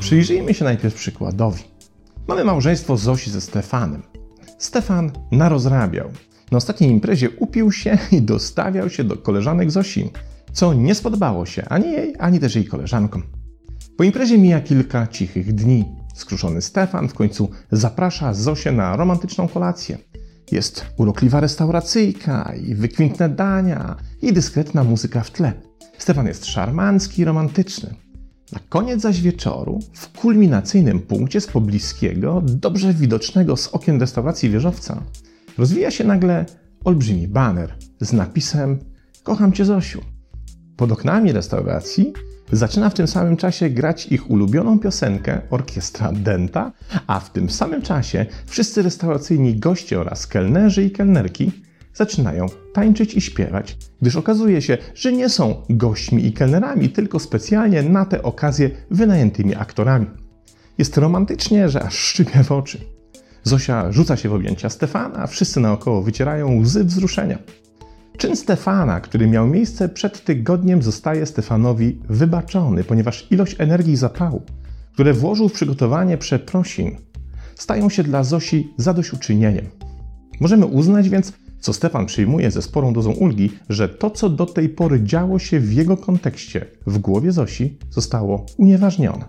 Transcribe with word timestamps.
Przyjrzyjmy 0.00 0.54
się 0.54 0.64
najpierw 0.64 0.94
przykładowi. 0.94 1.62
Mamy 2.28 2.44
małżeństwo 2.44 2.96
Zosi 2.96 3.30
ze 3.30 3.40
Stefanem. 3.40 4.02
Stefan 4.58 5.12
narozrabiał. 5.32 6.10
Na 6.50 6.58
ostatniej 6.58 6.90
imprezie 6.90 7.30
upił 7.30 7.72
się 7.72 7.98
i 8.12 8.22
dostawiał 8.22 8.90
się 8.90 9.04
do 9.04 9.16
koleżanek 9.16 9.70
Zosi, 9.70 10.10
co 10.52 10.74
nie 10.74 10.94
spodobało 10.94 11.46
się 11.46 11.64
ani 11.68 11.92
jej, 11.92 12.14
ani 12.18 12.40
też 12.40 12.54
jej 12.54 12.64
koleżankom. 12.64 13.22
Po 13.96 14.04
imprezie 14.04 14.38
mija 14.38 14.60
kilka 14.60 15.06
cichych 15.06 15.52
dni. 15.54 15.84
Skruszony 16.14 16.62
Stefan 16.62 17.08
w 17.08 17.14
końcu 17.14 17.50
zaprasza 17.72 18.34
Zosię 18.34 18.72
na 18.72 18.96
romantyczną 18.96 19.48
kolację. 19.48 19.98
Jest 20.52 20.86
urokliwa 20.96 21.40
restauracyjka 21.40 22.52
i 22.66 22.74
wykwintne 22.74 23.28
dania 23.28 23.96
i 24.22 24.32
dyskretna 24.32 24.84
muzyka 24.84 25.22
w 25.22 25.30
tle. 25.30 25.52
Stefan 25.98 26.26
jest 26.26 26.46
szarmancki 26.46 27.22
i 27.22 27.24
romantyczny. 27.24 27.94
Na 28.52 28.58
koniec 28.68 29.00
zaś 29.00 29.20
wieczoru, 29.20 29.78
w 29.92 30.18
kulminacyjnym 30.18 31.00
punkcie 31.00 31.40
z 31.40 31.46
pobliskiego, 31.46 32.42
dobrze 32.44 32.94
widocznego 32.94 33.56
z 33.56 33.68
okien 33.68 34.00
restauracji 34.00 34.50
wieżowca, 34.50 35.02
rozwija 35.58 35.90
się 35.90 36.04
nagle 36.04 36.46
olbrzymi 36.84 37.28
baner 37.28 37.74
z 38.00 38.12
napisem 38.12 38.78
Kocham 39.22 39.52
Cię 39.52 39.64
Zosiu. 39.64 40.00
Pod 40.80 40.92
oknami 40.92 41.32
restauracji 41.32 42.12
zaczyna 42.52 42.90
w 42.90 42.94
tym 42.94 43.08
samym 43.08 43.36
czasie 43.36 43.70
grać 43.70 44.06
ich 44.06 44.30
ulubioną 44.30 44.78
piosenkę 44.78 45.40
orkiestra 45.50 46.12
Denta, 46.12 46.72
a 47.06 47.20
w 47.20 47.32
tym 47.32 47.50
samym 47.50 47.82
czasie 47.82 48.26
wszyscy 48.46 48.82
restauracyjni 48.82 49.58
goście 49.58 50.00
oraz 50.00 50.26
kelnerzy 50.26 50.84
i 50.84 50.90
kelnerki 50.90 51.52
zaczynają 51.94 52.46
tańczyć 52.74 53.14
i 53.14 53.20
śpiewać, 53.20 53.76
gdyż 54.00 54.16
okazuje 54.16 54.62
się, 54.62 54.78
że 54.94 55.12
nie 55.12 55.28
są 55.28 55.62
gośćmi 55.70 56.26
i 56.26 56.32
kelnerami, 56.32 56.88
tylko 56.88 57.18
specjalnie 57.18 57.82
na 57.82 58.04
tę 58.04 58.22
okazję 58.22 58.70
wynajętymi 58.90 59.54
aktorami. 59.54 60.06
Jest 60.78 60.96
romantycznie, 60.96 61.68
że 61.68 61.82
aż 61.82 61.94
szczypie 61.94 62.44
w 62.44 62.52
oczy. 62.52 62.78
Zosia 63.42 63.92
rzuca 63.92 64.16
się 64.16 64.28
w 64.28 64.34
objęcia 64.34 64.68
Stefana, 64.68 65.18
a 65.18 65.26
wszyscy 65.26 65.60
naokoło 65.60 66.02
wycierają 66.02 66.60
łzy 66.60 66.84
wzruszenia. 66.84 67.38
Czyn 68.20 68.36
Stefana, 68.36 69.00
który 69.00 69.26
miał 69.26 69.46
miejsce 69.46 69.88
przed 69.88 70.24
tygodniem, 70.24 70.82
zostaje 70.82 71.26
Stefanowi 71.26 71.98
wybaczony, 72.08 72.84
ponieważ 72.84 73.26
ilość 73.30 73.56
energii 73.58 73.92
i 73.92 73.96
zapału, 73.96 74.42
które 74.92 75.12
włożył 75.12 75.48
w 75.48 75.52
przygotowanie 75.52 76.18
przeprosin, 76.18 76.96
stają 77.54 77.88
się 77.88 78.02
dla 78.02 78.24
Zosi 78.24 78.74
zadośćuczynieniem. 78.76 79.66
Możemy 80.40 80.66
uznać 80.66 81.08
więc, 81.08 81.32
co 81.60 81.72
Stefan 81.72 82.06
przyjmuje 82.06 82.50
ze 82.50 82.62
sporą 82.62 82.92
dozą 82.92 83.10
ulgi, 83.10 83.50
że 83.68 83.88
to, 83.88 84.10
co 84.10 84.30
do 84.30 84.46
tej 84.46 84.68
pory 84.68 85.02
działo 85.02 85.38
się 85.38 85.60
w 85.60 85.72
jego 85.72 85.96
kontekście, 85.96 86.66
w 86.86 86.98
głowie 86.98 87.32
Zosi, 87.32 87.78
zostało 87.90 88.46
unieważnione. 88.56 89.24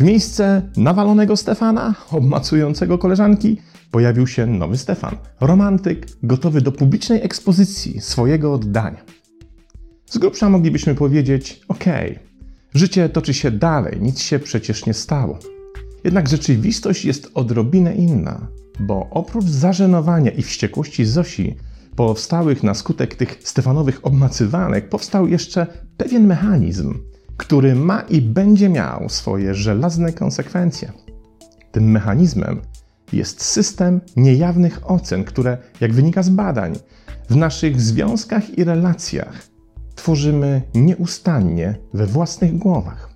W 0.00 0.02
miejsce 0.02 0.62
nawalonego 0.76 1.36
Stefana, 1.36 1.94
obmacującego 2.10 2.98
koleżanki, 2.98 3.56
pojawił 3.90 4.26
się 4.26 4.46
nowy 4.46 4.78
Stefan, 4.78 5.16
romantyk, 5.40 6.06
gotowy 6.22 6.60
do 6.60 6.72
publicznej 6.72 7.22
ekspozycji 7.22 8.00
swojego 8.00 8.54
oddania. 8.54 9.04
Z 10.06 10.18
grubsza 10.18 10.48
moglibyśmy 10.48 10.94
powiedzieć: 10.94 11.60
OK, 11.68 11.84
życie 12.74 13.08
toczy 13.08 13.34
się 13.34 13.50
dalej, 13.50 14.00
nic 14.00 14.20
się 14.20 14.38
przecież 14.38 14.86
nie 14.86 14.94
stało. 14.94 15.38
Jednak 16.04 16.28
rzeczywistość 16.28 17.04
jest 17.04 17.30
odrobinę 17.34 17.94
inna, 17.94 18.48
bo 18.80 19.08
oprócz 19.10 19.46
zażenowania 19.46 20.30
i 20.30 20.42
wściekłości 20.42 21.04
Zosi, 21.04 21.56
powstałych 21.96 22.62
na 22.62 22.74
skutek 22.74 23.14
tych 23.14 23.40
Stefanowych 23.44 24.06
obmacywanek, 24.06 24.88
powstał 24.88 25.28
jeszcze 25.28 25.66
pewien 25.96 26.26
mechanizm, 26.26 26.94
który 27.40 27.74
ma 27.74 28.00
i 28.00 28.22
będzie 28.22 28.68
miał 28.68 29.08
swoje 29.08 29.54
żelazne 29.54 30.12
konsekwencje. 30.12 30.92
Tym 31.72 31.90
mechanizmem 31.90 32.60
jest 33.12 33.42
system 33.42 34.00
niejawnych 34.16 34.90
ocen, 34.90 35.24
które, 35.24 35.58
jak 35.80 35.92
wynika 35.92 36.22
z 36.22 36.28
badań, 36.28 36.78
w 37.30 37.36
naszych 37.36 37.80
związkach 37.80 38.58
i 38.58 38.64
relacjach 38.64 39.42
tworzymy 39.94 40.62
nieustannie 40.74 41.74
we 41.94 42.06
własnych 42.06 42.58
głowach. 42.58 43.10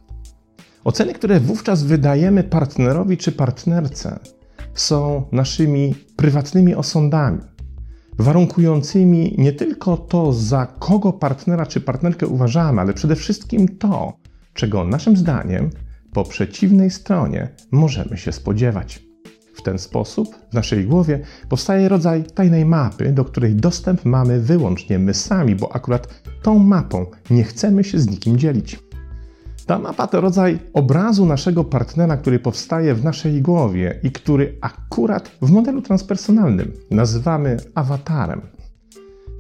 Oceny, 0.85 1.15
które 1.15 1.41
wówczas 1.41 1.83
wydajemy 1.83 2.45
partnerowi 2.45 3.17
czy 3.17 3.33
partnerce, 3.33 4.19
są 4.75 5.25
naszymi 5.33 5.95
prywatnymi 6.17 6.75
osądami, 6.75 7.41
warunkującymi 8.19 9.35
nie 9.39 9.53
tylko 9.53 9.97
to, 9.97 10.33
za 10.33 10.67
kogo 10.67 11.13
partnera 11.13 11.67
czy 11.67 11.81
partnerkę 11.81 12.27
uważamy, 12.27 12.81
ale 12.81 12.95
przede 12.95 13.17
wszystkim 13.17 13.79
to, 13.79 14.13
czego 14.55 14.85
naszym 14.85 15.17
zdaniem 15.17 15.71
po 16.13 16.25
przeciwnej 16.25 16.91
stronie 16.91 17.49
możemy 17.71 18.17
się 18.17 18.33
spodziewać. 18.33 19.03
W 19.55 19.63
ten 19.63 19.79
sposób 19.79 20.35
w 20.51 20.55
naszej 20.55 20.85
głowie 20.85 21.21
powstaje 21.49 21.89
rodzaj 21.89 22.25
tajnej 22.25 22.65
mapy, 22.65 23.13
do 23.13 23.25
której 23.25 23.55
dostęp 23.55 24.05
mamy 24.05 24.41
wyłącznie 24.41 24.99
my 24.99 25.15
sami, 25.15 25.57
bo 25.57 25.77
akurat 25.77 26.23
tą 26.43 26.59
mapą 26.59 27.07
nie 27.31 27.45
chcemy 27.45 27.85
się 27.85 27.99
z 27.99 28.11
nikim 28.11 28.39
dzielić. 28.39 28.84
Ta 29.67 29.79
mapa 29.79 30.07
to 30.07 30.21
rodzaj 30.21 30.59
obrazu 30.73 31.27
naszego 31.27 31.65
partnera, 31.65 32.17
który 32.17 32.39
powstaje 32.39 32.95
w 32.95 33.05
naszej 33.05 33.43
głowie 33.43 34.01
i 34.03 34.11
który 34.11 34.59
akurat 34.61 35.31
w 35.43 35.51
modelu 35.51 35.83
transpersonalnym 35.83 36.73
nazywamy 36.91 37.57
awatarem. 37.75 38.41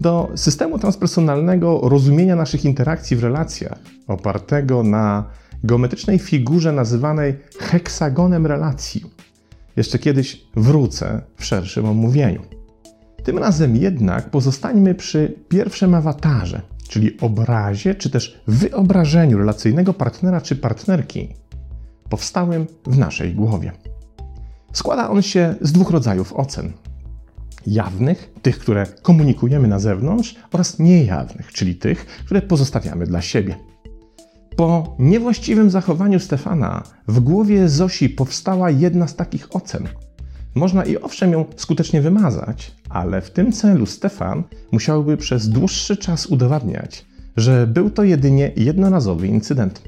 Do 0.01 0.31
systemu 0.35 0.79
transpersonalnego 0.79 1.81
rozumienia 1.83 2.37
naszych 2.37 2.65
interakcji 2.65 3.17
w 3.17 3.25
relacjach, 3.25 3.79
opartego 4.07 4.83
na 4.83 5.25
geometrycznej 5.65 6.19
figurze 6.19 6.73
nazywanej 6.73 7.35
heksagonem 7.59 8.47
relacji, 8.47 9.05
jeszcze 9.77 9.99
kiedyś 9.99 10.47
wrócę 10.57 11.21
w 11.37 11.45
szerszym 11.45 11.85
omówieniu. 11.87 12.43
Tym 13.25 13.39
razem 13.39 13.77
jednak 13.77 14.31
pozostańmy 14.31 14.95
przy 14.95 15.39
pierwszym 15.49 15.95
awatarze, 15.95 16.63
czyli 16.95 17.21
obrazie 17.21 17.95
czy 17.95 18.11
też 18.11 18.41
wyobrażeniu 18.47 19.39
relacyjnego 19.39 19.95
partnera 19.95 20.41
czy 20.41 20.57
partnerki 20.57 21.35
powstałym 22.09 22.67
w 22.87 22.99
naszej 22.99 23.35
głowie. 23.35 23.73
Składa 24.73 25.11
on 25.11 25.23
się 25.23 25.55
z 25.61 25.73
dwóch 25.73 25.91
rodzajów 25.91 26.33
ocen: 26.33 26.73
jawnych, 27.67 28.35
tych, 28.43 28.59
które 28.59 28.87
komunikujemy 29.03 29.69
na 29.69 29.79
zewnątrz, 29.79 30.37
oraz 30.53 30.79
niejawnych, 30.79 31.53
czyli 31.53 31.77
tych, 31.77 32.07
które 32.07 32.43
pozostawiamy 32.43 33.07
dla 33.07 33.23
siebie. 33.23 33.57
Po 34.57 34.97
niewłaściwym 34.99 35.71
zachowaniu 35.71 36.21
Stefana 36.21 36.83
w 37.09 37.21
głowie 37.21 37.69
Zosi 37.69 38.09
powstała 38.09 38.71
jedna 38.71 39.07
z 39.09 39.17
takich 39.17 39.57
ocen. 39.57 39.89
Można 40.55 40.85
i 40.85 40.97
owszem 40.97 41.33
ją 41.33 41.45
skutecznie 41.57 42.01
wymazać, 42.03 42.73
ale 42.89 43.21
w 43.21 43.31
tym 43.31 43.53
celu 43.53 43.87
Stefan 43.87 44.43
musiałby 44.73 45.17
przez 45.17 45.49
dłuższy 45.49 45.97
czas 45.97 46.27
udowadniać, 46.27 47.07
że 47.37 47.67
był 47.67 47.91
to 47.91 48.05
jedynie 48.05 48.53
jednorazowy 48.57 49.27
incydent. 49.27 49.83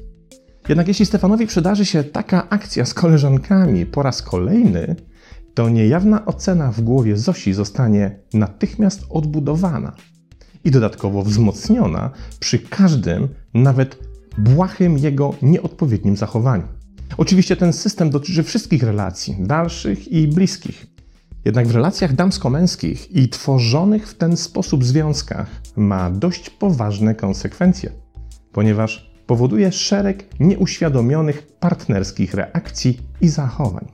Jednak 0.69 0.87
jeśli 0.87 1.05
Stefanowi 1.05 1.47
przydarzy 1.47 1.85
się 1.85 2.03
taka 2.03 2.49
akcja 2.49 2.85
z 2.85 2.93
koleżankami 2.93 3.85
po 3.85 4.03
raz 4.03 4.21
kolejny, 4.21 4.95
to 5.53 5.69
niejawna 5.69 6.25
ocena 6.25 6.71
w 6.71 6.81
głowie 6.81 7.17
Zosi 7.17 7.53
zostanie 7.53 8.19
natychmiast 8.33 9.05
odbudowana 9.09 9.95
i 10.63 10.71
dodatkowo 10.71 11.23
wzmocniona 11.23 12.11
przy 12.39 12.59
każdym, 12.59 13.27
nawet 13.53 13.99
błahym 14.37 14.97
jego 14.97 15.33
nieodpowiednim 15.41 16.17
zachowaniu. 16.17 16.76
Oczywiście 17.17 17.55
ten 17.55 17.73
system 17.73 18.09
dotyczy 18.09 18.43
wszystkich 18.43 18.83
relacji, 18.83 19.35
dalszych 19.39 20.07
i 20.07 20.27
bliskich. 20.27 20.87
Jednak 21.45 21.67
w 21.67 21.75
relacjach 21.75 22.13
damsko-męskich 22.13 23.11
i 23.11 23.29
tworzonych 23.29 24.09
w 24.09 24.13
ten 24.13 24.37
sposób 24.37 24.83
związkach 24.83 25.61
ma 25.75 26.11
dość 26.11 26.49
poważne 26.49 27.15
konsekwencje, 27.15 27.91
ponieważ 28.51 29.11
powoduje 29.27 29.71
szereg 29.71 30.39
nieuświadomionych 30.39 31.47
partnerskich 31.59 32.33
reakcji 32.33 32.99
i 33.21 33.29
zachowań. 33.29 33.87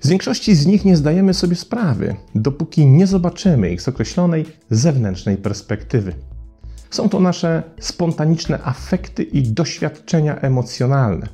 Z 0.00 0.08
większości 0.08 0.54
z 0.54 0.66
nich 0.66 0.84
nie 0.84 0.96
zdajemy 0.96 1.34
sobie 1.34 1.56
sprawy, 1.56 2.16
dopóki 2.34 2.86
nie 2.86 3.06
zobaczymy 3.06 3.72
ich 3.72 3.82
z 3.82 3.88
określonej 3.88 4.46
zewnętrznej 4.70 5.36
perspektywy. 5.36 6.14
Są 6.90 7.08
to 7.08 7.20
nasze 7.20 7.62
spontaniczne 7.80 8.62
afekty 8.64 9.22
i 9.22 9.42
doświadczenia 9.42 10.40
emocjonalne, 10.40 11.28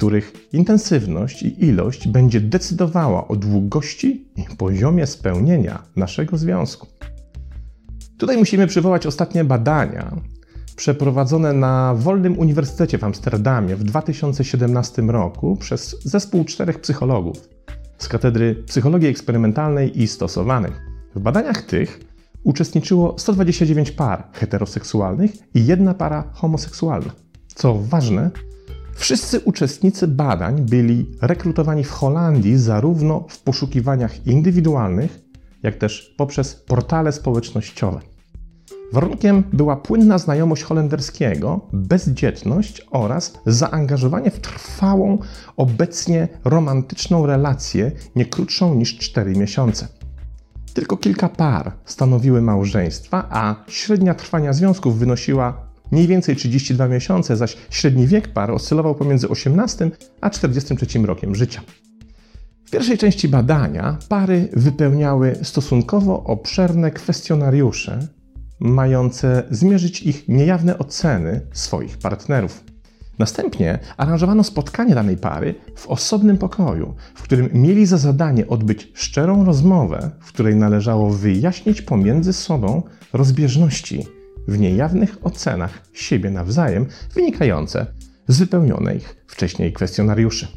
których 0.00 0.32
intensywność 0.52 1.42
i 1.42 1.64
ilość 1.64 2.08
będzie 2.08 2.40
decydowała 2.40 3.28
o 3.28 3.36
długości 3.36 4.28
i 4.36 4.56
poziomie 4.56 5.06
spełnienia 5.06 5.82
naszego 5.96 6.38
związku. 6.38 6.86
Tutaj 8.18 8.36
musimy 8.36 8.66
przywołać 8.66 9.06
ostatnie 9.06 9.44
badania 9.44 10.16
przeprowadzone 10.76 11.52
na 11.52 11.94
Wolnym 11.94 12.38
Uniwersytecie 12.38 12.98
w 12.98 13.04
Amsterdamie 13.04 13.76
w 13.76 13.84
2017 13.84 15.02
roku 15.02 15.56
przez 15.56 15.96
zespół 16.04 16.44
czterech 16.44 16.80
psychologów 16.80 17.48
z 17.98 18.08
Katedry 18.08 18.54
Psychologii 18.54 19.08
Eksperymentalnej 19.08 20.02
i 20.02 20.08
Stosowanej. 20.08 20.72
W 21.14 21.20
badaniach 21.20 21.62
tych 21.62 22.00
uczestniczyło 22.44 23.18
129 23.18 23.90
par 23.90 24.24
heteroseksualnych 24.32 25.30
i 25.54 25.66
jedna 25.66 25.94
para 25.94 26.30
homoseksualna. 26.32 27.12
Co 27.54 27.74
ważne, 27.74 28.30
wszyscy 29.00 29.40
uczestnicy 29.40 30.08
badań 30.08 30.62
byli 30.62 31.06
rekrutowani 31.22 31.84
w 31.84 31.90
Holandii 31.90 32.56
zarówno 32.56 33.26
w 33.28 33.42
poszukiwaniach 33.42 34.26
indywidualnych, 34.26 35.20
jak 35.62 35.76
też 35.76 36.14
poprzez 36.16 36.54
portale 36.54 37.12
społecznościowe. 37.12 38.00
Warunkiem 38.92 39.44
była 39.52 39.76
płynna 39.76 40.18
znajomość 40.18 40.62
holenderskiego, 40.62 41.60
bezdzietność 41.72 42.86
oraz 42.90 43.32
zaangażowanie 43.46 44.30
w 44.30 44.40
trwałą, 44.40 45.18
obecnie 45.56 46.28
romantyczną 46.44 47.26
relację 47.26 47.92
nie 48.16 48.26
krótszą 48.26 48.74
niż 48.74 48.98
4 48.98 49.32
miesiące. 49.36 49.88
Tylko 50.74 50.96
kilka 50.96 51.28
par 51.28 51.72
stanowiły 51.84 52.42
małżeństwa, 52.42 53.28
a 53.30 53.64
średnia 53.68 54.14
trwania 54.14 54.52
związków 54.52 54.98
wynosiła 54.98 55.69
mniej 55.92 56.06
więcej 56.06 56.36
32 56.36 56.88
miesiące, 56.88 57.36
zaś 57.36 57.56
średni 57.70 58.06
wiek 58.06 58.28
par 58.28 58.50
oscylował 58.50 58.94
pomiędzy 58.94 59.28
18 59.28 59.90
a 60.20 60.30
43 60.30 60.98
rokiem 60.98 61.34
życia. 61.34 61.62
W 62.64 62.70
pierwszej 62.70 62.98
części 62.98 63.28
badania 63.28 63.98
pary 64.08 64.48
wypełniały 64.52 65.36
stosunkowo 65.42 66.24
obszerne 66.24 66.90
kwestionariusze, 66.90 67.98
mające 68.60 69.42
zmierzyć 69.50 70.02
ich 70.02 70.28
niejawne 70.28 70.78
oceny 70.78 71.40
swoich 71.52 71.98
partnerów. 71.98 72.64
Następnie 73.18 73.78
aranżowano 73.96 74.44
spotkanie 74.44 74.94
danej 74.94 75.16
pary 75.16 75.54
w 75.76 75.86
osobnym 75.86 76.38
pokoju, 76.38 76.94
w 77.14 77.22
którym 77.22 77.48
mieli 77.52 77.86
za 77.86 77.98
zadanie 77.98 78.46
odbyć 78.46 78.92
szczerą 78.94 79.44
rozmowę, 79.44 80.10
w 80.20 80.28
której 80.28 80.56
należało 80.56 81.10
wyjaśnić 81.10 81.82
pomiędzy 81.82 82.32
sobą 82.32 82.82
rozbieżności 83.12 84.19
w 84.48 84.58
niejawnych 84.58 85.16
ocenach 85.22 85.82
siebie 85.92 86.30
nawzajem 86.30 86.86
wynikające 87.14 87.86
z 88.28 88.38
wypełnionych 88.38 89.24
wcześniej 89.26 89.72
kwestionariuszy. 89.72 90.48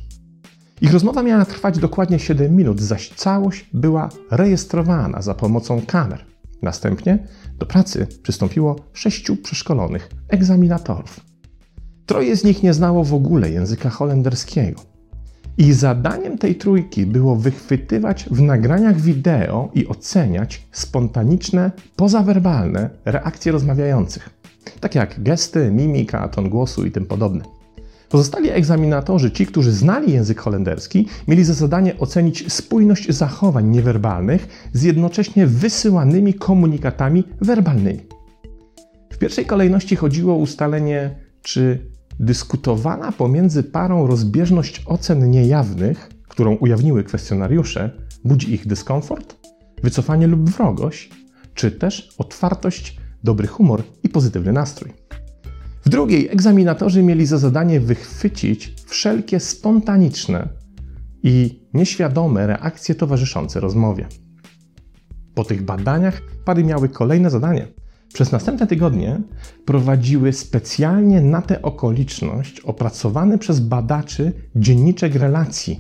Ich 0.81 0.93
rozmowa 0.93 1.23
miała 1.23 1.45
trwać 1.45 1.79
dokładnie 1.79 2.19
7 2.19 2.55
minut, 2.55 2.81
zaś 2.81 3.09
całość 3.09 3.69
była 3.73 4.09
rejestrowana 4.31 5.21
za 5.21 5.33
pomocą 5.33 5.81
kamer. 5.87 6.25
Następnie 6.61 7.27
do 7.57 7.65
pracy 7.65 8.07
przystąpiło 8.23 8.75
sześciu 8.93 9.35
przeszkolonych 9.35 10.09
egzaminatorów. 10.27 11.19
Troje 12.05 12.37
z 12.37 12.43
nich 12.43 12.63
nie 12.63 12.73
znało 12.73 13.03
w 13.03 13.13
ogóle 13.13 13.49
języka 13.49 13.89
holenderskiego. 13.89 14.92
I 15.57 15.73
zadaniem 15.73 16.37
tej 16.37 16.55
trójki 16.55 17.05
było 17.05 17.35
wychwytywać 17.35 18.25
w 18.31 18.41
nagraniach 18.41 19.01
wideo 19.01 19.69
i 19.73 19.87
oceniać 19.87 20.67
spontaniczne, 20.71 21.71
pozawerbalne 21.95 22.89
reakcje 23.05 23.51
rozmawiających, 23.51 24.29
takie 24.79 24.99
jak 24.99 25.23
gesty, 25.23 25.71
mimika, 25.71 26.27
ton 26.27 26.49
głosu 26.49 26.85
i 26.85 26.91
tym 26.91 27.05
podobne. 27.05 27.43
Pozostali 28.09 28.49
egzaminatorzy, 28.49 29.31
ci, 29.31 29.45
którzy 29.45 29.71
znali 29.71 30.13
język 30.13 30.39
holenderski, 30.39 31.07
mieli 31.27 31.43
za 31.43 31.53
zadanie 31.53 31.97
ocenić 31.97 32.53
spójność 32.53 33.09
zachowań 33.09 33.69
niewerbalnych 33.69 34.69
z 34.73 34.83
jednocześnie 34.83 35.47
wysyłanymi 35.47 36.33
komunikatami 36.33 37.23
werbalnymi. 37.41 37.99
W 39.11 39.17
pierwszej 39.17 39.45
kolejności 39.45 39.95
chodziło 39.95 40.33
o 40.33 40.37
ustalenie, 40.37 41.15
czy 41.41 41.92
dyskutowana 42.19 43.11
pomiędzy 43.11 43.63
parą 43.63 44.07
rozbieżność 44.07 44.83
ocen 44.85 45.31
niejawnych, 45.31 46.09
którą 46.27 46.55
ujawniły 46.55 47.03
kwestionariusze, 47.03 47.91
budzi 48.25 48.53
ich 48.53 48.67
dyskomfort, 48.67 49.35
wycofanie 49.83 50.27
lub 50.27 50.49
wrogość, 50.49 51.09
czy 51.53 51.71
też 51.71 52.09
otwartość, 52.17 52.97
dobry 53.23 53.47
humor 53.47 53.83
i 54.03 54.09
pozytywny 54.09 54.51
nastrój. 54.51 54.93
W 55.85 55.89
drugiej 55.89 56.29
egzaminatorzy 56.29 57.03
mieli 57.03 57.25
za 57.25 57.37
zadanie 57.37 57.79
wychwycić 57.79 58.73
wszelkie 58.87 59.39
spontaniczne 59.39 60.49
i 61.23 61.63
nieświadome 61.73 62.47
reakcje 62.47 62.95
towarzyszące 62.95 63.59
rozmowie. 63.59 64.07
Po 65.35 65.43
tych 65.43 65.63
badaniach 65.63 66.21
pary 66.45 66.63
miały 66.63 66.89
kolejne 66.89 67.29
zadanie. 67.29 67.67
Przez 68.13 68.31
następne 68.31 68.67
tygodnie 68.67 69.21
prowadziły 69.65 70.33
specjalnie 70.33 71.21
na 71.21 71.41
tę 71.41 71.61
okoliczność 71.61 72.59
opracowany 72.59 73.37
przez 73.37 73.59
badaczy 73.59 74.33
dzienniczek 74.55 75.15
relacji, 75.15 75.79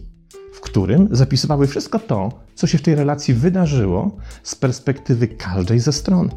w 0.53 0.61
którym 0.61 1.07
zapisywały 1.11 1.67
wszystko 1.67 1.99
to, 1.99 2.31
co 2.55 2.67
się 2.67 2.77
w 2.77 2.81
tej 2.81 2.95
relacji 2.95 3.33
wydarzyło 3.33 4.17
z 4.43 4.55
perspektywy 4.55 5.27
każdej 5.27 5.79
ze 5.79 5.93
stron. 5.93 6.29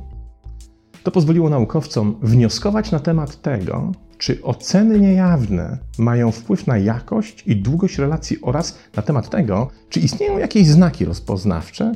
To 1.02 1.10
pozwoliło 1.10 1.50
naukowcom 1.50 2.16
wnioskować 2.22 2.90
na 2.90 3.00
temat 3.00 3.42
tego, 3.42 3.92
czy 4.18 4.42
oceny 4.42 5.00
niejawne 5.00 5.78
mają 5.98 6.32
wpływ 6.32 6.66
na 6.66 6.78
jakość 6.78 7.42
i 7.46 7.56
długość 7.56 7.98
relacji 7.98 8.38
oraz 8.42 8.78
na 8.96 9.02
temat 9.02 9.30
tego, 9.30 9.68
czy 9.88 10.00
istnieją 10.00 10.38
jakieś 10.38 10.66
znaki 10.66 11.04
rozpoznawcze, 11.04 11.92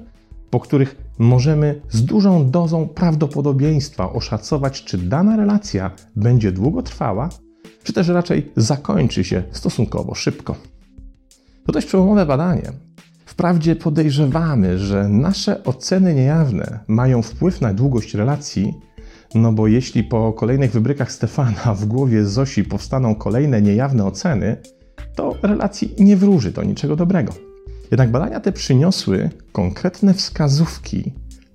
po 0.51 0.61
których 0.61 0.97
możemy 1.19 1.81
z 1.91 2.05
dużą 2.05 2.51
dozą 2.51 2.89
prawdopodobieństwa 2.89 4.13
oszacować, 4.13 4.85
czy 4.85 4.99
dana 4.99 5.37
relacja 5.37 5.91
będzie 6.17 6.53
długotrwała, 6.53 7.29
czy 7.83 7.93
też 7.93 8.09
raczej 8.09 8.51
zakończy 8.57 9.25
się 9.25 9.43
stosunkowo 9.51 10.15
szybko. 10.15 10.57
To 11.67 11.73
dość 11.73 11.87
przełomowe 11.87 12.27
badanie. 12.27 12.73
Wprawdzie 13.25 13.77
podejrzewamy, 13.77 14.79
że 14.79 15.09
nasze 15.09 15.65
oceny 15.65 16.15
niejawne 16.15 16.81
mają 16.89 17.23
wpływ 17.23 17.61
na 17.61 17.75
długość 17.75 18.15
relacji, 18.15 18.75
no 19.35 19.53
bo 19.53 19.67
jeśli 19.67 20.05
po 20.05 20.33
kolejnych 20.33 20.73
wybrykach 20.73 21.13
Stefana 21.13 21.75
w 21.75 21.85
głowie 21.85 22.25
Zosi 22.25 22.65
powstaną 22.65 23.15
kolejne 23.15 23.63
niejawne 23.63 24.05
oceny, 24.05 24.57
to 25.15 25.35
relacji 25.43 25.95
nie 25.99 26.17
wróży 26.17 26.53
to 26.53 26.65
niczego 26.65 26.97
dobrego. 26.97 27.50
Jednak 27.91 28.11
badania 28.11 28.41
te 28.41 28.53
przyniosły 28.53 29.31
konkretne 29.53 30.15
wskazówki, 30.15 31.13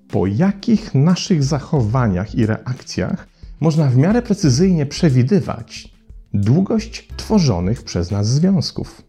po 0.07 0.27
jakich 0.27 0.95
naszych 0.95 1.43
zachowaniach 1.43 2.35
i 2.35 2.45
reakcjach 2.45 3.27
można 3.59 3.89
w 3.89 3.97
miarę 3.97 4.21
precyzyjnie 4.21 4.85
przewidywać 4.85 5.93
długość 6.33 7.07
tworzonych 7.17 7.83
przez 7.83 8.11
nas 8.11 8.27
związków. 8.27 9.01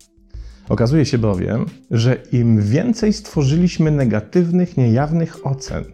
Okazuje 0.68 1.06
się 1.06 1.18
bowiem, 1.18 1.66
że 1.90 2.14
im 2.32 2.62
więcej 2.62 3.12
stworzyliśmy 3.12 3.90
negatywnych, 3.90 4.76
niejawnych 4.76 5.46
ocen, 5.46 5.84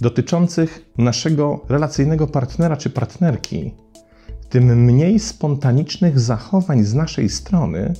dotyczących 0.00 0.90
naszego 0.98 1.64
relacyjnego 1.68 2.26
partnera 2.26 2.76
czy 2.76 2.90
partnerki, 2.90 3.74
tym 4.48 4.84
mniej 4.84 5.18
spontanicznych 5.18 6.20
zachowań 6.20 6.84
z 6.84 6.94
naszej 6.94 7.28
strony 7.28 7.94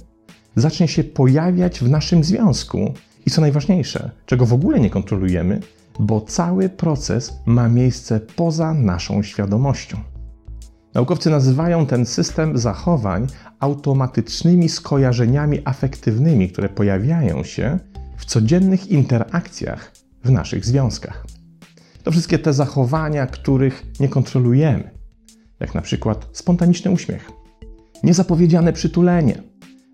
zacznie 0.57 0.89
się 0.89 1.05
pojawiać 1.05 1.81
w 1.81 1.91
naszym 1.91 2.25
związku. 2.25 2.95
I 3.27 3.31
co 3.31 3.41
najważniejsze, 3.41 4.11
czego 4.27 4.47
w 4.47 4.53
ogóle 4.53 4.81
nie 4.81 4.91
kontrolujemy, 4.91 5.61
bo 5.99 6.21
cały 6.21 6.69
proces 6.69 7.33
ma 7.47 7.69
miejsce 7.69 8.21
poza 8.21 8.75
naszą 8.75 9.23
świadomością. 9.23 9.99
Naukowcy 10.95 11.31
nazywają 11.31 11.87
ten 11.87 12.07
system 12.07 12.59
zachowań 12.59 13.27
automatycznymi 13.61 14.69
skojarzeniami 14.69 15.59
afektywnymi, 15.65 16.49
które 16.49 16.69
pojawiają 16.69 17.45
się 17.45 17.79
w 18.17 18.25
codziennych 18.25 18.87
interakcjach 18.87 19.93
w 20.25 20.31
naszych 20.31 20.65
związkach. 20.65 21.27
To 22.03 22.11
wszystkie 22.11 22.39
te 22.39 22.53
zachowania, 22.53 23.27
których 23.27 23.87
nie 24.01 24.09
kontrolujemy, 24.09 24.91
jak 25.61 25.75
na 25.75 25.81
przykład 25.81 26.29
spontaniczny 26.33 26.91
uśmiech, 26.91 27.31
niezapowiedziane 28.03 28.73
przytulenie, 28.73 29.43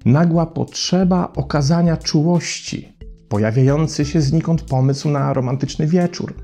nagła 0.05 0.47
potrzeba 0.47 1.33
okazania 1.37 1.97
czułości, 1.97 2.97
pojawiający 3.29 4.05
się 4.05 4.21
znikąd 4.21 4.63
pomysł 4.63 5.11
na 5.11 5.33
romantyczny 5.33 5.87
wieczór, 5.87 6.35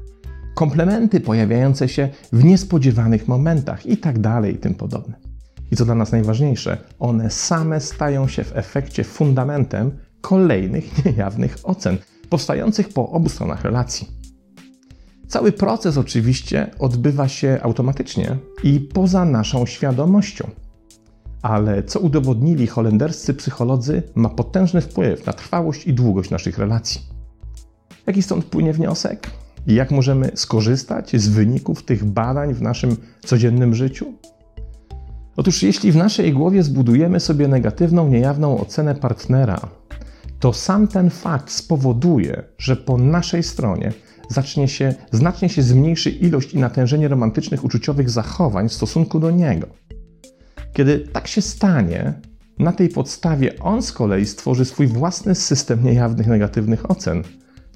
komplementy 0.54 1.20
pojawiające 1.20 1.88
się 1.88 2.08
w 2.32 2.44
niespodziewanych 2.44 3.28
momentach 3.28 3.86
itd. 3.86 4.22
Tak 4.22 4.44
i 4.54 4.56
tym 4.56 4.74
podobne. 4.74 5.14
I 5.72 5.76
co 5.76 5.84
dla 5.84 5.94
nas 5.94 6.12
najważniejsze, 6.12 6.78
one 6.98 7.30
same 7.30 7.80
stają 7.80 8.28
się 8.28 8.44
w 8.44 8.56
efekcie 8.56 9.04
fundamentem 9.04 9.98
kolejnych 10.20 10.84
niejawnych 11.04 11.56
ocen, 11.62 11.98
powstających 12.30 12.88
po 12.88 13.10
obu 13.10 13.28
stronach 13.28 13.62
relacji. 13.62 14.08
Cały 15.28 15.52
proces 15.52 15.98
oczywiście 15.98 16.70
odbywa 16.78 17.28
się 17.28 17.58
automatycznie 17.62 18.36
i 18.62 18.80
poza 18.80 19.24
naszą 19.24 19.66
świadomością. 19.66 20.50
Ale 21.46 21.82
co 21.82 22.00
udowodnili 22.00 22.66
holenderscy 22.66 23.34
psycholodzy, 23.34 24.02
ma 24.14 24.28
potężny 24.28 24.80
wpływ 24.80 25.26
na 25.26 25.32
trwałość 25.32 25.86
i 25.86 25.94
długość 25.94 26.30
naszych 26.30 26.58
relacji. 26.58 27.00
Jaki 28.06 28.22
stąd 28.22 28.44
płynie 28.44 28.72
wniosek? 28.72 29.30
I 29.66 29.74
jak 29.74 29.90
możemy 29.90 30.30
skorzystać 30.34 31.16
z 31.16 31.28
wyników 31.28 31.82
tych 31.82 32.04
badań 32.04 32.54
w 32.54 32.62
naszym 32.62 32.96
codziennym 33.24 33.74
życiu? 33.74 34.06
Otóż, 35.36 35.62
jeśli 35.62 35.92
w 35.92 35.96
naszej 35.96 36.32
głowie 36.32 36.62
zbudujemy 36.62 37.20
sobie 37.20 37.48
negatywną, 37.48 38.08
niejawną 38.08 38.60
ocenę 38.60 38.94
partnera, 38.94 39.60
to 40.40 40.52
sam 40.52 40.88
ten 40.88 41.10
fakt 41.10 41.50
spowoduje, 41.50 42.42
że 42.58 42.76
po 42.76 42.98
naszej 42.98 43.42
stronie 43.42 43.92
zacznie 44.28 44.68
się, 44.68 44.94
znacznie 45.12 45.48
się 45.48 45.62
zmniejszy 45.62 46.10
ilość 46.10 46.54
i 46.54 46.58
natężenie 46.58 47.08
romantycznych 47.08 47.64
uczuciowych 47.64 48.10
zachowań 48.10 48.68
w 48.68 48.72
stosunku 48.72 49.20
do 49.20 49.30
niego. 49.30 49.66
Kiedy 50.76 50.98
tak 50.98 51.28
się 51.28 51.42
stanie, 51.42 52.14
na 52.58 52.72
tej 52.72 52.88
podstawie 52.88 53.58
on 53.58 53.82
z 53.82 53.92
kolei 53.92 54.26
stworzy 54.26 54.64
swój 54.64 54.86
własny 54.86 55.34
system 55.34 55.84
niejawnych 55.84 56.26
negatywnych 56.26 56.90
ocen, 56.90 57.22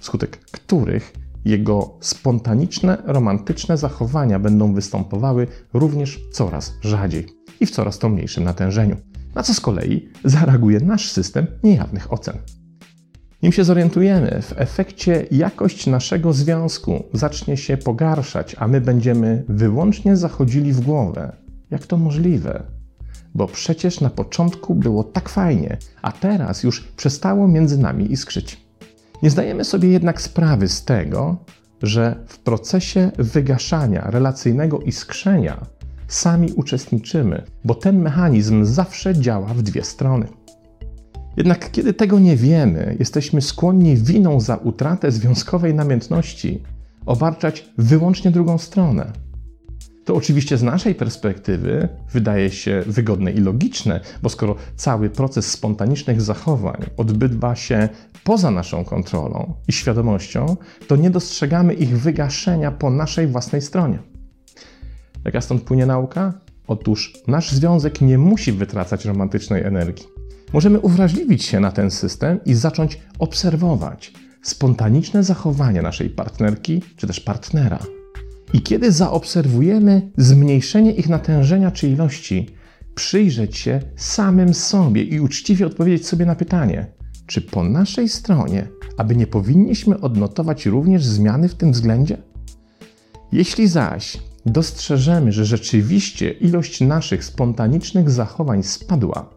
wskutek 0.01 0.39
których 0.51 1.13
jego 1.45 1.99
spontaniczne, 2.01 3.03
romantyczne 3.05 3.77
zachowania 3.77 4.39
będą 4.39 4.75
występowały 4.75 5.47
również 5.73 6.21
coraz 6.33 6.75
rzadziej 6.81 7.27
i 7.61 7.67
w 7.67 7.71
coraz 7.71 7.99
to 7.99 8.09
mniejszym 8.09 8.45
natężeniu, 8.45 8.97
na 9.35 9.43
co 9.43 9.55
z 9.55 9.61
kolei 9.61 10.09
zareaguje 10.25 10.81
nasz 10.81 11.13
system 11.13 11.47
niejawnych 11.63 12.13
ocen. 12.13 12.39
Nim 13.43 13.53
się 13.53 13.65
zorientujemy, 13.65 14.43
w 14.43 14.53
efekcie 14.57 15.27
jakość 15.31 15.87
naszego 15.87 16.33
związku 16.33 17.05
zacznie 17.13 17.57
się 17.57 17.77
pogarszać, 17.77 18.57
a 18.59 18.69
my 18.69 18.81
będziemy 18.81 19.45
wyłącznie 19.49 20.17
zachodzili 20.17 20.73
w 20.73 20.81
głowę. 20.81 21.37
Jak 21.71 21.87
to 21.87 21.97
możliwe? 21.97 22.80
Bo 23.35 23.47
przecież 23.47 24.01
na 24.01 24.11
początku 24.11 24.75
było 24.75 25.05
tak 25.05 25.29
fajnie, 25.29 25.77
a 26.03 26.13
teraz 26.13 26.63
już 26.63 26.81
przestało 26.81 27.49
między 27.49 27.79
nami 27.79 28.13
iskrzyć. 28.13 28.61
Nie 29.23 29.31
zdajemy 29.31 29.65
sobie 29.65 29.89
jednak 29.89 30.23
sprawy 30.23 30.69
z 30.69 30.85
tego, 30.85 31.37
że 31.83 32.25
w 32.29 32.39
procesie 32.39 33.11
wygaszania 33.19 34.11
relacyjnego 34.11 34.81
iskrzenia 34.81 35.67
sami 36.09 36.53
uczestniczymy, 36.57 37.43
bo 37.65 37.75
ten 37.75 37.99
mechanizm 38.03 38.65
zawsze 38.65 39.15
działa 39.15 39.47
w 39.47 39.63
dwie 39.63 39.85
strony. 39.85 40.27
Jednak 41.37 41.71
kiedy 41.71 41.95
tego 41.95 42.19
nie 42.19 42.37
wiemy, 42.37 42.97
jesteśmy 42.99 43.43
skłonni 43.43 43.97
winą 43.97 44.41
za 44.41 44.57
utratę 44.57 45.13
związkowej 45.13 45.75
namiętności 45.75 46.63
obarczać 47.07 47.71
wyłącznie 47.79 48.31
drugą 48.31 48.59
stronę. 48.59 49.13
To 50.11 50.17
oczywiście 50.17 50.59
z 50.59 50.63
naszej 50.63 50.95
perspektywy 50.95 51.89
wydaje 52.13 52.51
się 52.51 52.83
wygodne 52.87 53.33
i 53.33 53.41
logiczne, 53.41 54.01
bo 54.23 54.29
skoro 54.29 54.57
cały 54.77 55.11
proces 55.11 55.51
spontanicznych 55.51 56.23
zachowań 56.23 56.85
odbywa 56.97 57.57
się 57.57 57.89
poza 58.25 58.51
naszą 58.51 58.85
kontrolą 58.85 59.55
i 59.69 59.73
świadomością, 59.73 60.57
to 60.87 60.97
nie 60.97 61.11
dostrzegamy 61.11 61.75
ich 61.75 61.99
wygaszenia 61.99 62.71
po 62.73 62.91
naszej 62.91 63.27
własnej 63.27 63.63
stronie. 63.63 63.99
Jaka 65.25 65.41
stąd 65.41 65.63
płynie 65.63 65.87
nauka? 65.87 66.33
Otóż 66.67 67.15
nasz 67.27 67.53
związek 67.53 68.01
nie 68.01 68.19
musi 68.19 68.53
wytracać 68.53 69.05
romantycznej 69.05 69.63
energii. 69.63 70.07
Możemy 70.53 70.81
uwrażliwić 70.81 71.45
się 71.45 71.61
na 71.61 71.73
ten 71.73 71.91
system 71.91 72.41
i 72.45 72.55
zacząć 72.55 73.01
obserwować 73.19 74.13
spontaniczne 74.43 75.25
zachowania 75.25 75.83
naszej 75.83 76.11
partnerki 76.11 76.83
czy 76.97 77.07
też 77.07 77.21
partnera. 77.21 77.79
I 78.53 78.63
kiedy 78.63 78.93
zaobserwujemy 78.93 80.11
zmniejszenie 80.17 80.93
ich 80.93 81.09
natężenia 81.09 81.71
czy 81.71 81.89
ilości, 81.89 82.47
przyjrzeć 82.95 83.57
się 83.57 83.81
samym 83.97 84.55
sobie 84.55 85.03
i 85.03 85.21
uczciwie 85.21 85.67
odpowiedzieć 85.67 86.07
sobie 86.07 86.27
na 86.27 86.35
pytanie, 86.35 86.87
czy 87.27 87.41
po 87.41 87.65
naszej 87.65 88.09
stronie, 88.09 88.69
aby 88.97 89.17
nie 89.17 89.27
powinniśmy 89.27 90.01
odnotować 90.01 90.67
również 90.67 91.05
zmiany 91.05 91.49
w 91.49 91.55
tym 91.55 91.73
względzie? 91.73 92.17
Jeśli 93.33 93.69
zaś 93.69 94.19
dostrzeżemy, 94.47 95.33
że 95.33 95.45
rzeczywiście 95.45 96.31
ilość 96.31 96.81
naszych 96.81 97.25
spontanicznych 97.25 98.11
zachowań 98.11 98.63
spadła, 98.63 99.31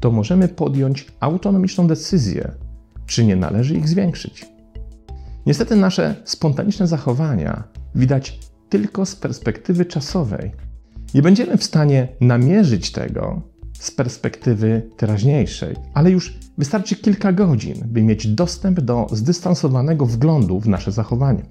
to 0.00 0.10
możemy 0.10 0.48
podjąć 0.48 1.06
autonomiczną 1.20 1.86
decyzję, 1.86 2.50
czy 3.06 3.24
nie 3.24 3.36
należy 3.36 3.74
ich 3.74 3.88
zwiększyć. 3.88 4.46
Niestety 5.46 5.76
nasze 5.76 6.14
spontaniczne 6.24 6.86
zachowania 6.86 7.64
widać 7.94 8.40
tylko 8.68 9.06
z 9.06 9.16
perspektywy 9.16 9.84
czasowej. 9.84 10.52
Nie 11.14 11.22
będziemy 11.22 11.56
w 11.56 11.64
stanie 11.64 12.08
namierzyć 12.20 12.92
tego 12.92 13.42
z 13.78 13.90
perspektywy 13.90 14.90
teraźniejszej, 14.96 15.76
ale 15.94 16.10
już 16.10 16.38
wystarczy 16.58 16.96
kilka 16.96 17.32
godzin, 17.32 17.74
by 17.86 18.02
mieć 18.02 18.26
dostęp 18.26 18.80
do 18.80 19.06
zdystansowanego 19.12 20.06
wglądu 20.06 20.60
w 20.60 20.68
nasze 20.68 20.92
zachowanie. 20.92 21.42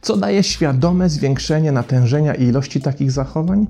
Co 0.00 0.16
daje 0.16 0.42
świadome 0.42 1.08
zwiększenie 1.08 1.72
natężenia 1.72 2.34
i 2.34 2.44
ilości 2.44 2.80
takich 2.80 3.12
zachowań? 3.12 3.66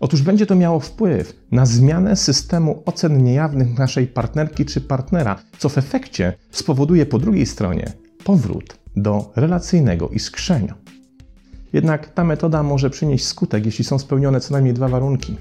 Otóż 0.00 0.22
będzie 0.22 0.46
to 0.46 0.54
miało 0.54 0.80
wpływ 0.80 1.46
na 1.50 1.66
zmianę 1.66 2.16
systemu 2.16 2.82
ocen 2.86 3.24
niejawnych 3.24 3.78
naszej 3.78 4.06
partnerki 4.06 4.64
czy 4.64 4.80
partnera, 4.80 5.38
co 5.58 5.68
w 5.68 5.78
efekcie 5.78 6.32
spowoduje 6.50 7.06
po 7.06 7.18
drugiej 7.18 7.46
stronie 7.46 7.92
powrót 8.24 8.81
do 8.96 9.32
relacyjnego 9.36 10.08
iskrzenia. 10.08 10.74
Jednak 11.72 12.14
ta 12.14 12.24
metoda 12.24 12.62
może 12.62 12.90
przynieść 12.90 13.24
skutek, 13.24 13.66
jeśli 13.66 13.84
są 13.84 13.98
spełnione 13.98 14.40
co 14.40 14.52
najmniej 14.52 14.74
dwa 14.74 14.88
warunki. 14.88 15.36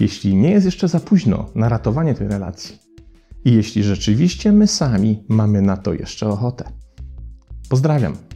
Jeśli 0.00 0.34
nie 0.34 0.50
jest 0.50 0.66
jeszcze 0.66 0.88
za 0.88 1.00
późno 1.00 1.46
na 1.54 1.68
ratowanie 1.68 2.14
tej 2.14 2.28
relacji 2.28 2.78
i 3.44 3.52
jeśli 3.52 3.82
rzeczywiście 3.82 4.52
my 4.52 4.66
sami 4.66 5.24
mamy 5.28 5.62
na 5.62 5.76
to 5.76 5.92
jeszcze 5.92 6.28
ochotę. 6.28 6.64
Pozdrawiam. 7.68 8.29